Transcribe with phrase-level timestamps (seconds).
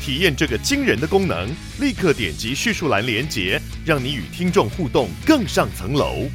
[0.00, 1.48] 体验这个惊人的功能，
[1.80, 6.28] 立刻点击叙述栏连结，让你与听众互动更上层楼。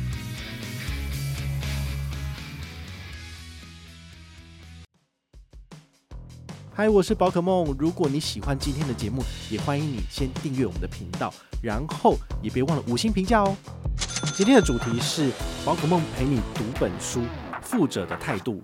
[6.76, 7.76] 嗨，我是宝可梦。
[7.80, 13.56] 如果你喜欢今天的节目，也欢迎你先订阅我们的频道，然后也别忘了五星评价哦。
[14.36, 15.32] 今天的主题是
[15.64, 17.22] 宝可梦陪你读本书，
[17.62, 18.64] 富者的态度。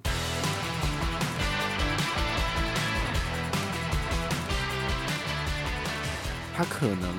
[6.59, 7.09] 他可能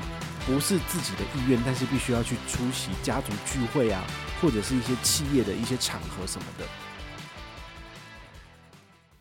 [0.45, 4.05] 不是自己的意愿，但是必须要去出席家族聚会啊，
[4.39, 6.67] 或者是一些企业的一些场合什么的。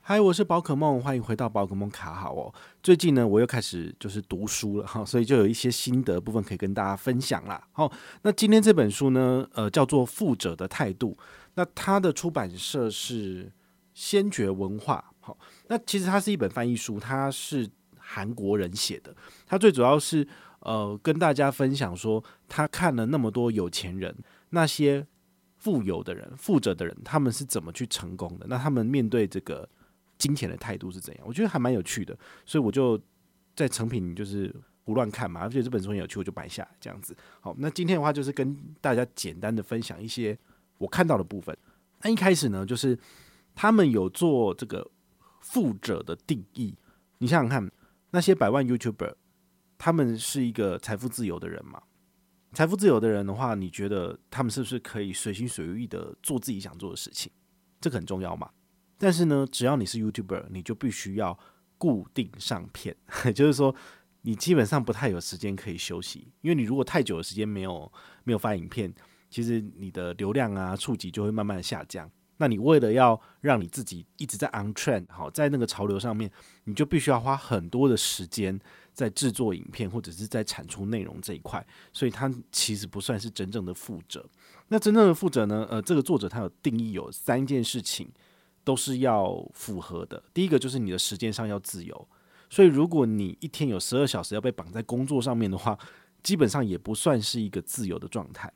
[0.02, 2.54] 嗨，我是宝可梦，欢迎回到宝可梦卡好哦。
[2.84, 7.66] 最近呢，我又开始就是读书了哈，所以就有一些心得部分可以跟大家分享啦。
[7.72, 7.90] 好，
[8.24, 11.18] 那今天这本书呢，呃，叫做《富者的态度》，
[11.54, 13.50] 那它的出版社是
[13.94, 15.02] 先觉文化。
[15.22, 17.70] 好，那其实它是一本翻译书，它是
[18.10, 19.16] 韩国人写的。
[19.46, 20.28] 他最主要是
[20.62, 24.16] 呃跟大家分享说，他看了那么多有钱人，
[24.50, 25.06] 那些
[25.58, 28.46] 富有的人、富者的人，他们是怎么去成功的？
[28.50, 29.70] 那他们面对这个。
[30.20, 31.24] 金钱的态度是怎样？
[31.26, 32.14] 我觉得还蛮有趣的，
[32.46, 33.00] 所以我就
[33.56, 37.16] 在成品就是胡乱看嘛，而且这本书很有趣，我就买下这样子。
[37.40, 40.38] 好，那今天的话就是跟大家简单的分享一些
[40.78, 41.58] 我看到的部分。
[42.02, 43.00] 那一开始呢，就是
[43.56, 44.86] 他们有做这个
[45.40, 46.76] 富者的定义。
[47.20, 47.72] 你想想看，
[48.12, 49.16] 那些百万 YouTuber，
[49.78, 51.82] 他们是一个财富自由的人吗？
[52.54, 57.32] 财富自由的人的话，你觉得他们是不是可以随心随意的做自己想做的事情？
[57.80, 58.50] 这个很重要嘛。
[58.98, 61.38] 但是呢，只要你是 YouTuber，你就必须要
[61.78, 62.96] 固定上片，
[63.36, 63.74] 就是说
[64.24, 67.92] 你基本上不太有时间可以休息，因为你如果太久的时间没有
[68.24, 68.92] 没有发影片，
[69.30, 72.10] 其实你的流量啊触及就会慢慢下降。
[72.40, 76.30] 那你为了要让你自己一直在 on trend，好，在那个潮流上面，
[76.64, 78.60] 你就必须要花很多的时间
[78.94, 84.26] 在制作影片或者是在产出内容这一块，所以它其实不算是真正的负责。
[84.70, 85.66] 那真正的负责呢？
[85.70, 88.12] 呃，这个作者他有定义有三件事情。
[88.62, 90.22] 都是要符合的。
[90.32, 92.08] 第一个就是你的时间上要自由，
[92.52, 95.76] 所以如果你一天有十二小时要被绑在工作上面的话，
[96.22, 98.52] 基本上也不算是一个自由的状态。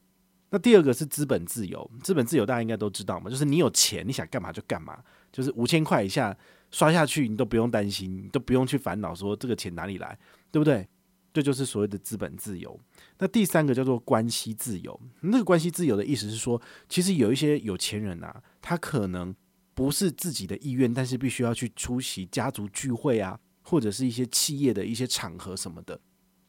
[0.53, 6.38] 那第二个是资本自由，资本自由大家应该都知道嘛，就是你有钱，你想干嘛就干嘛，就是五千块以下
[6.69, 10.16] 刷下去，你都不用担心，你都不用去烦恼说这个钱哪里来，
[10.52, 10.88] 对不对？
[11.34, 12.80] 这就是所谓的资本自由。
[13.18, 19.36] 那第三个叫做关系自由，那个关系自由的意思是说，其实有一些有钱人啊，他可能。
[19.75, 26.00] 不是自己的意愿，但是必须要去出席家族聚会啊，或者是一些企业的一些场合什么的，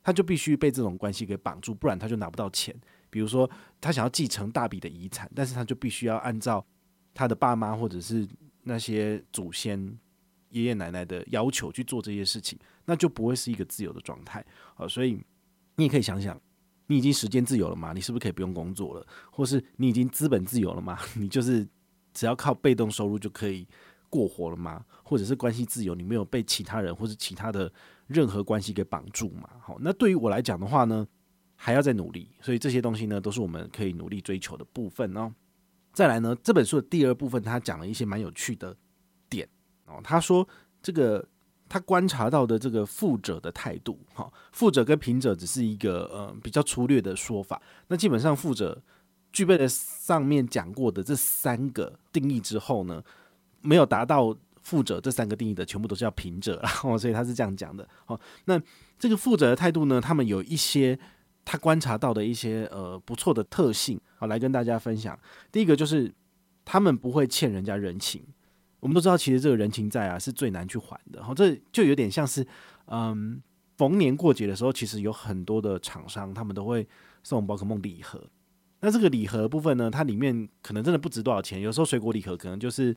[0.03, 2.79] 他就必须被这种关系给绑住，不然他就拿不到钱。
[3.15, 3.49] 比如说，
[3.81, 6.67] 他想要继承大笔的遗产，但是他就必须要按照
[7.15, 8.27] 他的爸妈或者是
[8.65, 9.79] 那些祖先
[10.51, 14.45] 爷爷奶奶的要求去做这些事情，那就不会是一个自由的状态。
[14.75, 15.13] 好，所以
[15.77, 16.37] 你也可以想想，
[16.89, 17.93] 你已经时间自由了吗？
[17.95, 19.07] 你是不是可以不用工作了？
[19.31, 20.99] 或是你已经资本自由了吗？
[21.15, 21.65] 你就是。
[22.17, 23.67] 只要靠被动收入就可以
[24.09, 24.85] 过活了吗？
[25.03, 27.69] 或者是关系自由，你没有被其他人或是其他的
[28.07, 29.51] 任何关系给绑住嘛？
[29.61, 31.05] 好，那对于我来讲的话呢，
[31.57, 32.29] 还要再努力。
[32.41, 35.33] 所以这些东西呢，都是我们可以努力追求的部分哦。
[35.93, 38.77] 再来呢，这本书的第二部分，他讲了一些蛮有趣的
[39.29, 39.49] 点
[39.87, 40.01] 哦。
[40.03, 40.47] 他说，
[40.83, 41.27] 这个
[41.69, 47.61] 他观察到的这个富者的态度，哈，富者跟贫者只是一个呃比较粗略的说法。
[47.89, 48.83] 那基本上富者。
[49.35, 53.03] 具备了上面讲过的这三个定义之后呢，
[53.63, 54.33] 没有达到
[54.63, 57.89] 富者这三个定义的，全部都是叫贫者，然后所以他是这样讲的。
[58.05, 58.63] 好，那
[58.97, 60.97] 这个富者的态度呢，他们有一些
[61.45, 65.19] 他观察到的一些呃不错的特性，好，来跟大家分享。
[65.53, 66.13] 第一个就是
[66.65, 68.23] 他们不会欠人家人情。
[68.81, 71.23] 我们都知道，其实这个人情债啊是最难去还的。
[71.25, 72.47] 好，这就有点像是
[72.87, 73.43] 嗯，
[73.79, 76.87] 逢年过节的时候，其实有很多的厂商他们都会
[77.23, 78.23] 送宝可梦礼盒。
[78.81, 82.95] 那这个礼盒部分呢，它里面可能真的不值多少钱，有时候水果礼盒可能就是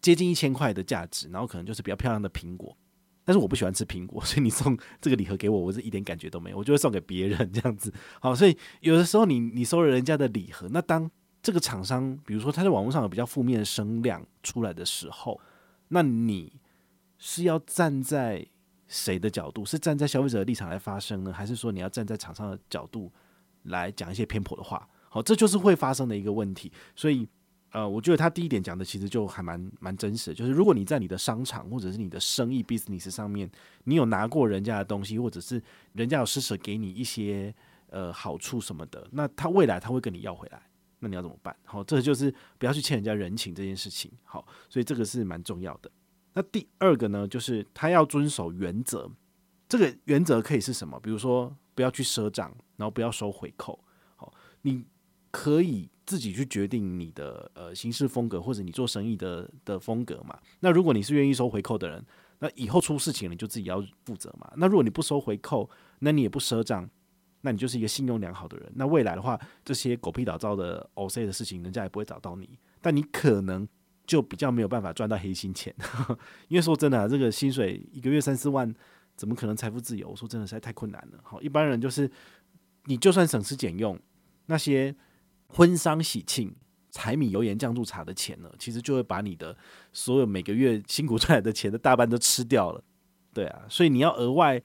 [0.00, 2.74] 接近一千块的价值，然后可能就是比较漂亮的苹果。
[3.26, 7.92] 但是我不喜欢吃苹果， 所以你送这个礼盒给我，我是一点感觉都没有，我就会送给别人这样子。
[8.20, 11.10] 好，所以有的时候你你收了人家的礼盒，那当
[11.42, 15.40] 这个厂商比如说他在网络上有比较负面的声量出来的时候，
[15.88, 16.60] 那你
[17.18, 18.46] 是要站在
[18.86, 19.64] 谁的角度？
[19.64, 23.12] 是站在消费者的立场来发声呢，还是说你要站在厂商的角度
[23.64, 24.88] 来讲一些偏颇的话？
[25.08, 26.70] 好，这就是会发生的一个问题。
[26.94, 27.26] 所以，
[27.76, 33.50] 呃，我觉得他第一点讲的其实就还蛮蛮真实的，就是如果你在你的商场或者是你的生意 business 上面，
[33.84, 35.62] 你有拿过人家的东西，或者是
[35.92, 37.54] 人家有施舍给你一些
[37.90, 40.62] 呃好处什么的，那他未来他会跟你要回来，
[41.00, 41.54] 那你要怎么办？
[41.64, 44.10] 好，这就是不要去欠人家人情这件事情。
[44.24, 45.90] 好，所以这个是蛮重要的。
[46.32, 49.06] 那第二个呢，就是他要遵守原则。
[49.68, 50.98] 这个原则可以是什么？
[51.00, 53.78] 比如说，不要去赊账，然后不要收回扣。
[54.16, 54.32] 好，
[54.62, 54.86] 你
[55.30, 60.38] 可以自己去决定你的呃行事风格，或者你做生意的的风格嘛。
[60.60, 62.02] 那如果你是愿意收回扣的人，
[62.38, 64.50] 那以后出事情了你就自己要负责嘛。
[64.56, 65.68] 那如果你不收回扣，
[65.98, 66.88] 那你也不赊账，
[67.42, 68.72] 那你就是一个信用良好的人。
[68.76, 72.58] 那未来的话，这些狗屁倒灶的 OC 的事情，人家也不会找到你。
[72.80, 73.68] 但你可能。
[74.06, 75.74] 就比较没有办法赚到黑心钱，
[76.46, 78.72] 因为说真的，这个薪水一个月三四万，
[79.16, 80.10] 怎么可能财富自由？
[80.10, 81.18] 我说真的实在太困难了。
[81.24, 82.08] 好，一般人就是
[82.84, 83.98] 你就算省吃俭用，
[84.46, 84.94] 那些
[85.56, 86.54] 婚丧喜庆、
[86.90, 89.56] 柴米油盐酱醋茶的钱呢，其实就会把你的
[89.90, 92.84] 所有每个月辛苦赚来的钱的大半都吃掉了。
[93.32, 94.62] 对啊，所以你要额外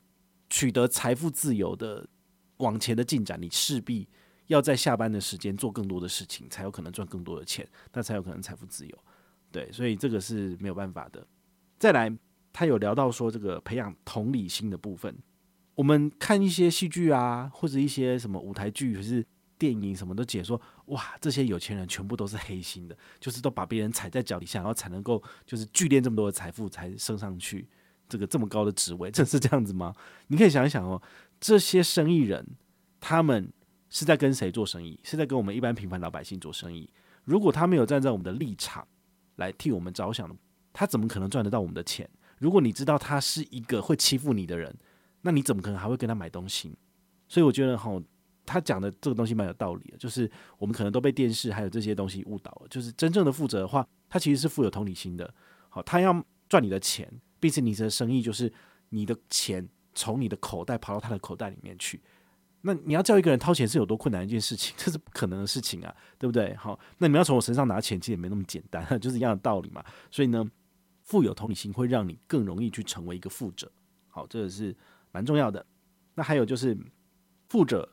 [0.50, 2.06] 取得财富自由的
[2.58, 4.06] 往前的进展，你势必
[4.48, 8.98] 要在下班的时间做更多的事情，才有可能赚更多的钱，那才有可能财富自由。
[9.50, 11.26] 对，所以这个是没有办法的。
[11.80, 12.14] 再来，
[12.52, 15.18] 他有聊到说这个培养同理心的部分。
[15.76, 19.26] 我们看一些戏剧啊，或者一些什么舞台剧，或是
[19.58, 20.60] 电影，什么都解说，
[20.92, 27.68] 哇，这些有钱人全部都是黑心的，就是都把别人踩在脚底下，然后才能够就是聚敛这么多的财富，才升上去
[28.10, 29.94] 这个这么高的职位， 真是这样子吗？
[30.28, 31.02] 你可以想一想哦，
[31.40, 32.46] 这些生意人
[33.00, 33.52] 他们
[33.90, 35.00] 是在跟谁做生意？
[35.04, 36.90] 是在跟我们一般平凡老百姓做生意。
[37.24, 38.86] 如果他没有站在我们的立场，
[39.38, 40.38] 来替我们着想，
[40.74, 42.10] 他怎么可能赚得到我们的钱？
[42.38, 44.76] 如果你知道他是一个会欺负你的人，
[45.22, 46.78] 那你怎么可能还会跟他买东西？
[47.28, 47.92] 所以我觉得哈，
[48.46, 52.68] 他讲的这个东西蛮有道理的，就是我们可能都被电视还有这些东西误导了。
[52.70, 55.34] 就是真正的负责的话，他其实是富有同理心的。
[55.70, 58.52] 好，他要赚你的钱，毕竟你的生意就是
[58.90, 62.02] 你的钱从你的口袋跑到他的口袋里面去。
[62.64, 66.54] 那你要叫一个人掏钱是有多困难一件事情， 这是不可能的事情啊，对不对？
[66.56, 69.84] 好，那你们要从我身上拿钱，其实也没那么简单， 就是一样的道理嘛。
[70.12, 70.46] 所以呢，
[71.04, 73.72] 富有同理心会让你更容易去成为一个富者。
[74.10, 74.76] 好，这个是
[75.12, 75.66] 蛮重要的。
[76.14, 76.78] 那还有就是，
[77.50, 77.90] 富者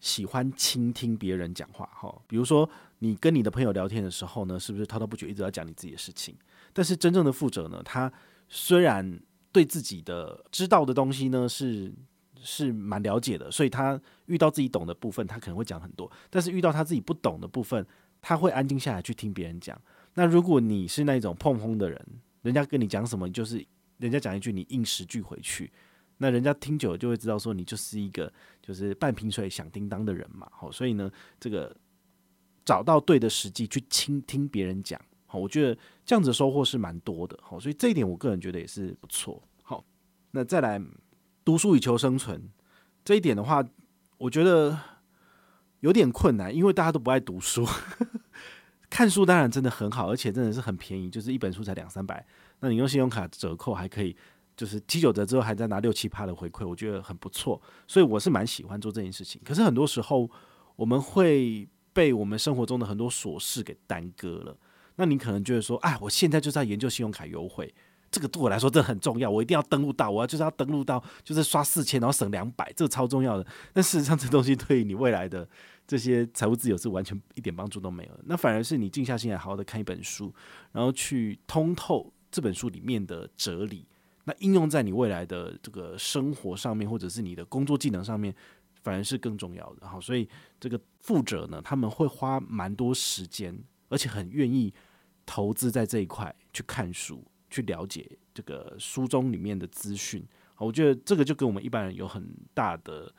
[0.00, 1.88] 喜欢倾听别人讲话。
[1.94, 2.68] 哈，比如说
[2.98, 6.34] 你跟你的朋友聊天的时候呢，是不是滔滔不绝一直要讲你自己的事情？
[6.72, 8.12] 但是真正的负责呢，他
[8.48, 9.20] 虽然
[9.52, 11.92] 对自己的知道的东西呢是。
[12.42, 17.86] 是蛮了解的，所以他遇到自己懂的部分，他可能会讲很多；但是遇到他自己不懂的部分，
[18.22, 19.78] 他会安静下来去听别人讲。
[20.14, 22.06] 那如果你是那种碰碰的人，
[22.40, 23.62] 人家跟你讲什么，就是
[23.98, 25.70] 人家讲一句，你应十句回去，
[26.22, 28.32] 那人家听久了就会知道说你就是一个
[28.62, 30.46] 就是半瓶水响叮当的人嘛。
[30.52, 31.76] 好，所以呢，这个
[32.64, 37.38] 找到对的时机去倾听别人讲，好，我觉得这样子收获是蛮多的。
[37.42, 39.42] 好，所以这一点我个人觉得也是不错。
[39.62, 39.84] 好，
[40.30, 40.80] 那再来。
[41.42, 42.50] 读书以求生存
[43.02, 43.64] 这一点的话，
[44.18, 44.78] 我觉得
[45.80, 47.66] 有点困难，因为大家都不爱读书。
[48.90, 52.24] 看书当然真的很好，而且真的是很便宜，就是一本书才两三百。
[52.60, 54.14] 那你用信用卡折扣还可以，
[54.60, 57.58] 就是七九折之后还在拿六七趴的回馈，我觉得很不错。
[57.86, 59.40] 所以我是蛮喜欢做这件事情。
[59.42, 60.30] 可是很多时候
[60.76, 64.54] 我们会被我们生活中的很多琐事给耽搁了。
[64.96, 67.74] 那你可能觉得说，哎，我现在就是要研究信用卡优惠。
[68.10, 73.46] 这个对我来说真的很重要，我一定要登录到，我要就是要登录到，就是刷四千然后省两百，这个超重要的。
[73.72, 75.48] 但事实上，这东西对于你未来的
[75.86, 78.10] 这些财务自由是完全一点帮助都没有。
[78.26, 80.30] 那反而是你静下心来，好好的看一本书，
[80.72, 83.86] 然后去通透这本书里面的哲理，
[84.30, 88.32] 那应用在你未来的这个生活上面，或者是你的工作技能上面，
[88.82, 89.88] 反而是更重要的。
[89.88, 90.28] 好，所以
[90.60, 93.58] 这个负者呢，他们会花蛮多时间，
[93.88, 94.72] 而且很愿意
[95.26, 97.24] 投资在这一块去看书。
[97.52, 100.24] 去了解这个书中里面的资讯，
[100.56, 103.12] 我觉得这个就跟我们一般人有很大的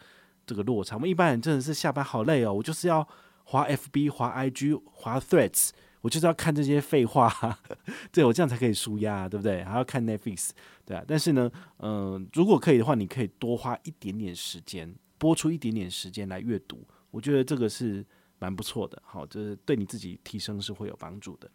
[0.46, 0.96] 这个落差。
[0.96, 3.06] 我们一般人真的是下班好累哦，我就是要
[3.44, 7.31] 滑 FB、滑 IG、滑 Threads，我就是要看这些废话，
[8.12, 9.63] 对，我这样才可以舒压，对不对？
[9.63, 10.50] 还要看 Netflix，
[10.86, 11.03] 对啊。
[11.08, 18.05] 但是呢，嗯、如果可以的话，你可以多花一点点时间，拨出一点点时间来阅读，我觉得这个是
[18.39, 19.01] 蛮不错的。
[19.05, 21.50] 好，就是对你自己提升是会有帮助的。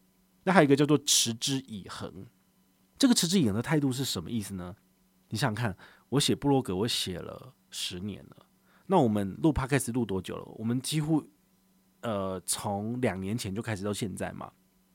[0.44, 2.24] 那还有一个叫做持之以恒。
[2.98, 4.74] 这个持之以恒的态度是什么意思呢？
[5.30, 5.76] 你想想看，
[6.10, 8.46] 我写部落格，我写了十年了。
[8.86, 10.44] 那我们录 Podcast 录多久了？
[10.54, 11.28] 我们几乎
[12.06, 14.48] 呃从两年前就开始到现在嘛。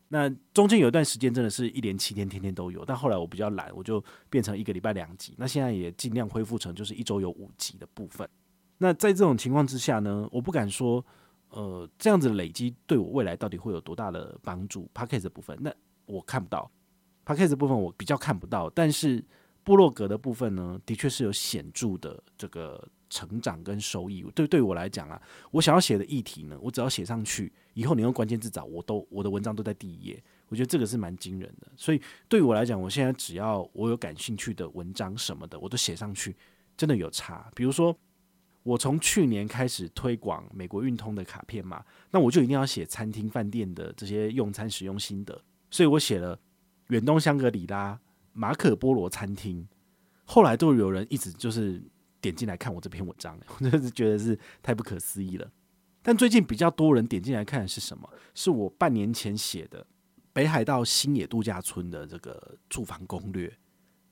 [0.07, 2.85] 那中间有一段时间真的是一连七天，天天都有。
[2.85, 5.35] 但后来我比较懒，我就变成一个礼拜两集。
[5.37, 8.27] 那现在也尽量恢复成就是一周有五集的部分。
[8.77, 11.05] 那在这种情况之下呢，我不敢说，
[11.49, 14.89] 呃，这样子的累积对我未来到底会有多大的帮助。
[14.93, 15.73] Podcast 的部分，那
[16.05, 16.69] 我看不到。
[17.25, 19.23] Podcast 的部分我比较看不到，但是
[19.63, 22.87] 部落格的部分呢，的确是有显著的这个。
[23.13, 31.67] 成长跟收益，对对我来讲啊，我想要写的议题呢，我只要写上去，以后你用关键字找，我都我的文章都在第一页，我觉得这个是蛮惊人的。
[31.75, 36.33] 所以对我来讲，我现在只要我有感兴趣的文章什么的，我都写上去，
[36.77, 37.51] 真的有差。
[37.53, 37.93] 比如说，
[38.63, 46.39] 我从去年开始推广美国运通的卡片嘛，那我就一定要写餐厅饭店的这些用餐使用心得，所以我写了
[46.87, 47.99] 远东香格里拉、
[48.33, 49.67] 马可波罗餐厅，
[50.25, 51.81] 后来都有人一直就是。
[52.21, 55.51] 点进来看我这篇文章， 我真的是觉得是太不可思议了。
[56.03, 58.07] 但最近比较多人点进来看的是什么？
[58.35, 59.83] 是我半年前写的
[60.31, 63.51] 北海道星野度假村的这个住房攻略。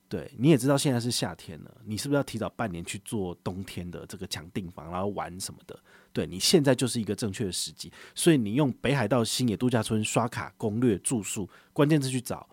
[0.08, 5.78] 对，你也知道现在是夏天了，你是不是要提早半年去做冬天的这个抢订房，然后玩什么的？
[6.12, 12.48] 对，你现在就是一个正确的时机，所以你用北海道星野度假村刷卡攻略住宿关键字去找。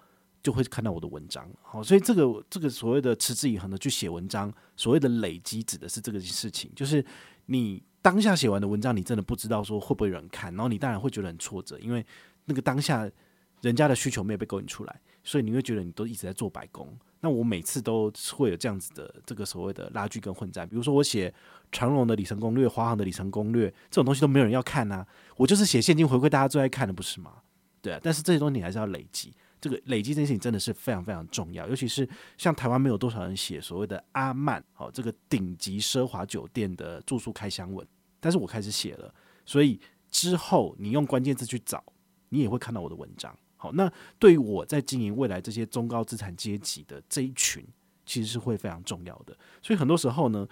[0.48, 7.06] 就会看到我的文章，好，所以这个这个所谓的持之以恒的去写文章，所谓的累积指的是这个事情，就是
[7.48, 12.06] 你当下写完的文章，你真的不知道说会不会有人看，然后你当然会觉得很挫折，因为
[12.46, 13.12] 那个当下
[13.60, 16.98] 人家的需求没有被勾引出来，所以你会觉得你都一直在做白工。
[17.20, 21.34] 那我每次都会有这样子的这个所谓的拉锯跟混战，比如说我写
[21.74, 27.34] 长荣的里程攻略、华航的里程攻略这种东西都没有人要看啊，我就是写现金回馈，大家最爱看的不是吗？
[27.82, 29.34] 对啊，但是这些东西你还是要累积。
[29.60, 37.86] 这个累积这件事情真的是非常非常重要，尤其是像台湾没有多少人写所谓的阿曼，好，这个顶级奢华酒店的住宿开箱文，
[38.20, 39.14] 但是我开始写了，
[39.46, 39.80] 所以
[40.12, 41.84] 之后你用关键字去找，
[42.30, 43.36] 你也会看到我的文章。
[43.56, 47.66] 好，那对于我在经营未来这些中高资产阶级的这一群，
[48.06, 49.36] 其实是会非常重要的。
[49.64, 50.48] 所以很多时候呢，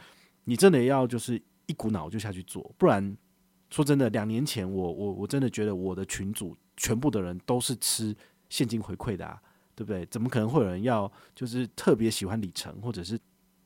[0.45, 3.15] 你真的要就是一股脑就下去做，不然
[3.69, 8.15] 说真的，两年前我我我真的觉得我的群组全部的人都是吃。
[8.55, 9.41] 现金回馈的啊，
[9.75, 10.05] 对不对？
[10.05, 13.19] 怎么可能会有人要就是特别喜欢里程，或者是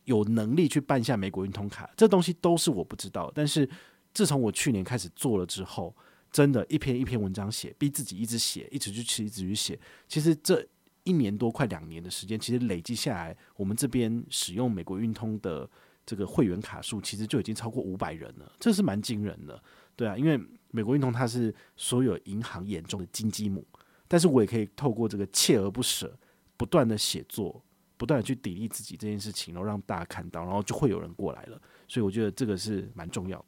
[0.06, 1.88] 有能力去办下美国运通卡？
[1.96, 3.32] 这东西都是我不知道。
[3.36, 3.70] 但是
[4.16, 5.96] 自从我去年开始做了之后，
[6.32, 9.80] 真的，一篇一篇文章写，逼自己一直写，一直去吃，一直去写。
[10.08, 10.68] 其实这
[11.04, 15.70] 一年多快两年的时间，其实累积下来，我们这边使用美国运通的
[16.04, 18.52] 这个会员卡数，其实就已经超过五百人了。
[18.60, 19.62] 这是蛮惊人的，
[19.96, 20.40] 对啊，因为
[20.72, 23.64] 美国运通它是所有银行眼中的金鸡母。
[24.10, 26.14] 但是我也可以透过这个锲而不舍，
[26.58, 27.64] 不断的写作，
[27.96, 31.62] 不断的去砥砺自己这件事情，然后让大家看到，然后就会有人过来了。
[31.88, 33.44] 所以我觉得这个是蛮重要。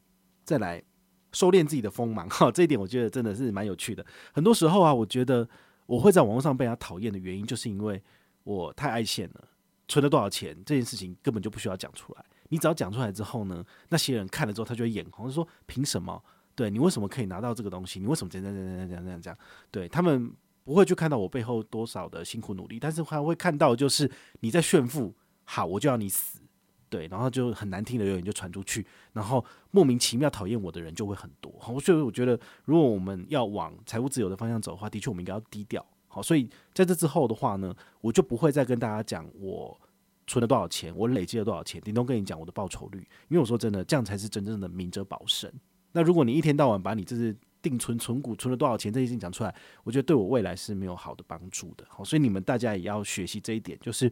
[0.45, 0.81] 再来
[1.33, 4.05] 收敛自己的锋芒，哈， 这一点我觉得真的是蛮有趣的。
[4.33, 5.49] 很多时候啊，我觉得
[5.87, 8.01] 我会在网络上被人家讨厌的原因，就是因为
[8.43, 9.47] 我太爱现了，
[9.87, 12.25] 存了多少钱这件事情根本就不需要讲出来。
[12.49, 16.23] 你只要讲出来之后呢，那些人看了之后，他就会眼红，就说凭什么？
[16.53, 17.99] 对，你为什么可以拿到这个东西？
[17.99, 19.37] 你为什么这样这样这样这样这样？
[19.71, 20.31] 对他们。
[20.71, 24.09] 不会去看到我背后多少的辛苦努力，但是还会看到就是
[24.39, 25.13] 你在炫富，
[25.43, 26.39] 好，我就要你死，
[26.89, 31.53] 对，然后就很难听的留言就传出去，然后莫名其妙讨厌我的人就会很多。
[31.59, 35.85] 好，所以我觉得如果我们要往财务自由的方向走的话，的确我们应该要低调。
[36.07, 39.77] 好，所以在这之后的话呢，我就不会再跟大家讲我
[40.25, 45.53] 存了多少钱，我累积了多少钱，顶多跟你讲我的报酬率，因为我说真的，这样才是真正的明哲保身。
[45.91, 47.35] 那如果你一天到晚把你这是。
[47.61, 48.91] 定存存股存了多少钱？
[48.91, 51.85] 这些事情讲出来，我觉得对我未来是没有好的帮助的。
[51.89, 54.11] 好，所以你们大家也要学习这一点，就是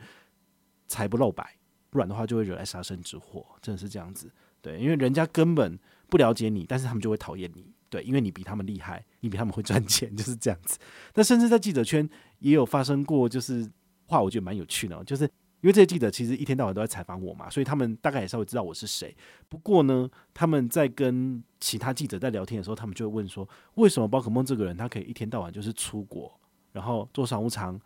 [0.87, 1.57] 财不露白，
[1.89, 3.45] 不然的话就会惹来杀身之祸。
[3.61, 5.77] 真的是这样子，对，因为人家根本
[6.09, 10.77] 不了解你，但是他们就会讨厌你，对，因为你比他们厉害，你比他们会赚钱， 就是这样子。
[11.15, 13.69] 那甚至在记者圈也有发生过，就是
[14.05, 15.29] 话我觉得蛮有趣的，就是。
[15.61, 19.15] 因为这些记者其实一天到晚都在采访我嘛，所以他们大概也稍微知道我是谁。
[19.47, 26.31] 不过呢，他们在跟其他记者在聊天的时候，他们就会问说：为什么宝可梦这个人他可以一天到晚就是出国，
[26.71, 27.79] 然后坐商务舱、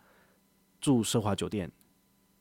[0.80, 1.70] 住奢华酒店，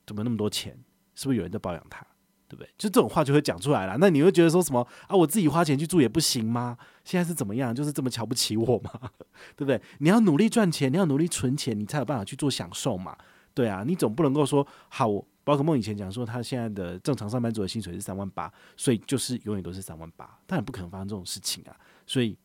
[0.05, 0.77] 怎么那么多钱？
[1.15, 2.05] 是不是有人在包养他？
[2.47, 2.69] 对不对？
[2.77, 3.97] 就这种话就会讲出来了。
[3.99, 5.15] 那你会觉得说什么啊？
[5.15, 6.77] 我自己花钱去住也不行吗？
[7.03, 7.73] 现在是怎么样？
[7.73, 8.91] 就是这么瞧不起我吗？
[9.57, 9.81] 对不对？
[9.97, 13.17] 你要努力赚钱，你要努力存钱，你才有办法去做享受嘛。
[13.53, 15.07] 对啊，你总不能够说好，
[15.43, 21.75] 宝可梦以前讲说他现在的正常上班族的薪水是三万八，所以就是永远都是三万八，当然不可能发生这种事情啊。
[22.07, 22.37] 所以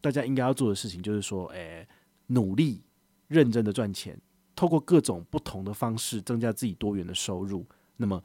[0.00, 1.86] 大家应该要做的事情就是说，诶，
[2.26, 2.82] 努力
[3.28, 4.20] 认真的赚钱，
[4.56, 7.66] 透过各种不同的方式增加自己多元的收入。
[7.96, 8.22] 那么，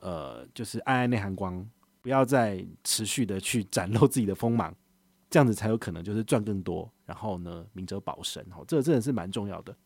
[0.00, 1.64] 呃，就是爱爱内涵光，
[2.00, 4.74] 不要再持续的去展露自己的锋芒，
[5.28, 9.76] 这样子才有可能就是赚更多，然后呢，明哲保身，哈，这真的是蛮重要的。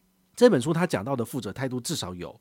[0.40, 2.40] 这本书他讲到的负责态度至少有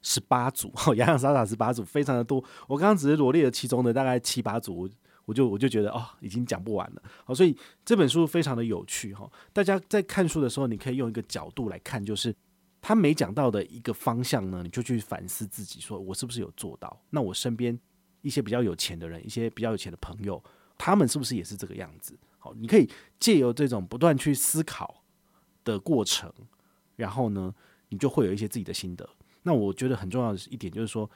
[0.00, 2.38] 十八组，洋洋洒洒十八组，非常的多。
[2.68, 4.88] 我刚刚只是罗列了其中的大概七八组，
[5.24, 7.02] 我就我就觉得哦，已经讲不完了。
[7.24, 9.28] 好，所以这本书非常的有趣哈。
[9.52, 12.32] 大家在看书的时候，你可以用一个角度来看，就是
[12.80, 16.96] 他没讲到的一个方向呢，你就去反思自己，说我是不是有做到？
[17.10, 17.76] 那我身边
[18.20, 20.40] 一些比较有钱的人，一些比较有钱的朋友，
[20.78, 22.16] 他们是不是也是这个样子？
[22.38, 25.02] 好，你可以借由这种不断去思考
[25.64, 26.32] 的过程，
[27.02, 27.52] 然后呢，
[27.88, 29.08] 你就会有一些自己的心得。
[29.42, 31.10] 那我觉得很重要的一点就是说，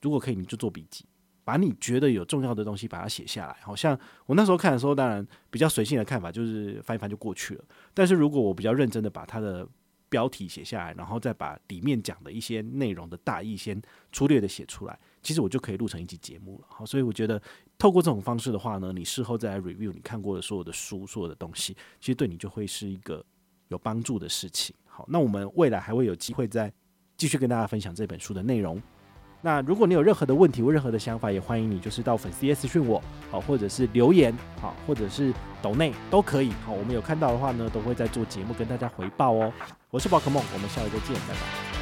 [0.00, 1.04] 如果可以，你就做笔记，
[1.44, 3.56] 把你觉得有重要的东西把它写下来。
[3.62, 7.64] 好像我那时候看的时候，当然比较随性的看法就是翻一翻就过去了。
[7.92, 9.68] 但是如果我比较认真的把它的
[10.08, 13.80] 标题写下来，然后再把里面讲的一些内容的大意先
[14.10, 14.98] 粗略的写出来。
[15.22, 17.42] 其实我就可以录成一集节目了，好，所以我觉得
[17.76, 23.22] 透过这种方式的话呢，你事后再来 review 你看过的所有的书、所有的东西，其实对你就会是一个
[23.68, 24.74] 有帮助的事情。
[24.98, 26.72] 好，那我们未来还会有机会再
[27.16, 28.82] 继续跟大家分享这本书的内容。
[29.40, 33.00] 那如果你有任何的问题或任何的想法，也欢迎你就是到粉丝页私讯我，
[33.30, 36.50] 好，或者是留言，好，或者是抖内都可以。
[36.66, 39.52] 好，我们有看到的话呢，都会在做节目跟大家回报哦。
[39.90, 41.77] 我是宝可梦，我们下回再见，拜拜。